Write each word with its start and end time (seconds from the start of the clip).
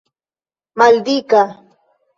maldika 0.77 1.41